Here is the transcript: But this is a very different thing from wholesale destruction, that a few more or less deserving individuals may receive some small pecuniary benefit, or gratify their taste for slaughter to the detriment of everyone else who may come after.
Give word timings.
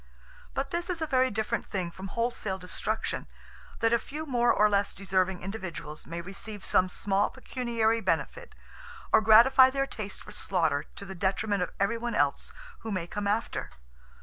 But 0.55 0.71
this 0.71 0.89
is 0.89 0.99
a 0.99 1.05
very 1.05 1.29
different 1.29 1.67
thing 1.67 1.91
from 1.91 2.07
wholesale 2.07 2.57
destruction, 2.57 3.27
that 3.81 3.93
a 3.93 3.99
few 3.99 4.25
more 4.25 4.51
or 4.51 4.67
less 4.67 4.95
deserving 4.95 5.43
individuals 5.43 6.07
may 6.07 6.21
receive 6.21 6.65
some 6.65 6.89
small 6.89 7.29
pecuniary 7.29 8.01
benefit, 8.01 8.55
or 9.13 9.21
gratify 9.21 9.69
their 9.69 9.85
taste 9.85 10.23
for 10.23 10.31
slaughter 10.31 10.85
to 10.95 11.05
the 11.05 11.13
detriment 11.13 11.61
of 11.61 11.71
everyone 11.79 12.15
else 12.15 12.51
who 12.79 12.91
may 12.91 13.05
come 13.05 13.27
after. 13.27 13.69